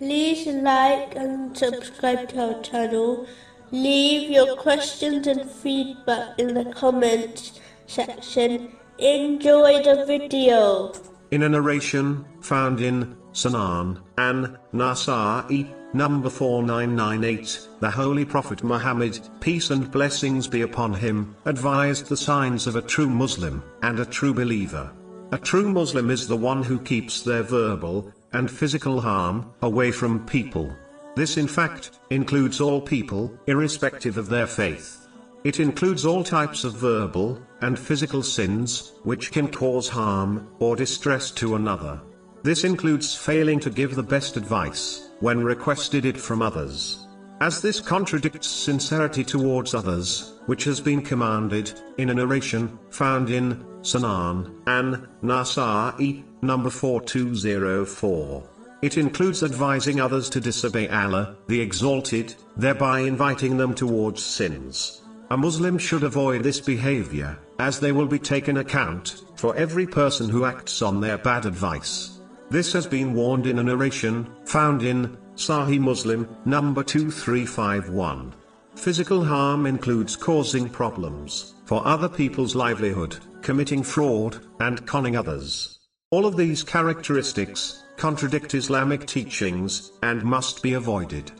[0.00, 3.26] like and subscribe to our channel.
[3.70, 8.72] Leave your questions and feedback in the comments section.
[8.98, 10.92] Enjoy the video.
[11.30, 19.70] In a narration found in Sunan an Nasa'i, number 4998, the Holy Prophet Muhammad, peace
[19.70, 24.34] and blessings be upon him, advised the signs of a true Muslim and a true
[24.34, 24.92] believer.
[25.32, 30.26] A true Muslim is the one who keeps their verbal and physical harm away from
[30.26, 30.74] people.
[31.16, 35.08] This in fact includes all people, irrespective of their faith.
[35.44, 41.30] It includes all types of verbal and physical sins, which can cause harm or distress
[41.32, 42.00] to another.
[42.42, 47.03] This includes failing to give the best advice, when requested it from others.
[47.40, 53.64] As this contradicts sincerity towards others, which has been commanded, in a narration, found in,
[53.82, 58.48] Sunan, an, Nasa'i, number 4204.
[58.82, 65.02] It includes advising others to disobey Allah, the Exalted, thereby inviting them towards sins.
[65.30, 70.28] A Muslim should avoid this behavior, as they will be taken account, for every person
[70.28, 72.20] who acts on their bad advice.
[72.50, 78.32] This has been warned in a narration, found in, Sahih Muslim, number 2351.
[78.76, 85.80] Physical harm includes causing problems, for other people's livelihood, committing fraud, and conning others.
[86.12, 91.32] All of these characteristics, contradict Islamic teachings, and must be avoided.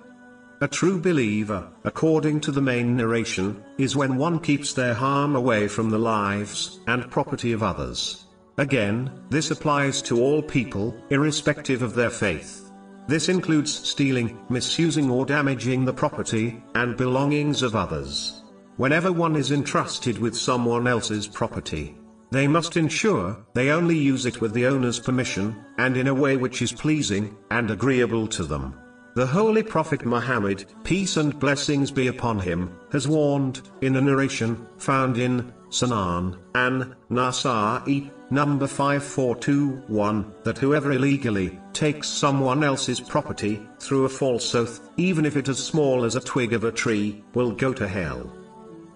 [0.60, 5.68] A true believer, according to the main narration, is when one keeps their harm away
[5.68, 8.24] from the lives and property of others.
[8.58, 12.63] Again, this applies to all people, irrespective of their faith.
[13.06, 18.42] This includes stealing, misusing or damaging the property and belongings of others.
[18.76, 21.96] Whenever one is entrusted with someone else's property,
[22.30, 26.36] they must ensure they only use it with the owner's permission, and in a way
[26.36, 28.74] which is pleasing and agreeable to them.
[29.14, 34.66] The Holy Prophet Muhammad, peace and blessings be upon him, has warned, in a narration,
[34.76, 44.04] found in, Sunan, an, Nasa'i, number 5421, that whoever illegally, takes someone else's property, through
[44.04, 47.52] a false oath, even if it as small as a twig of a tree, will
[47.52, 48.36] go to hell.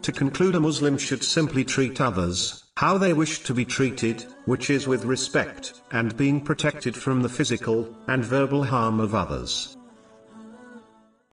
[0.03, 4.69] To conclude a Muslim should simply treat others, how they wish to be treated, which
[4.69, 9.77] is with respect, and being protected from the physical, and verbal harm of others.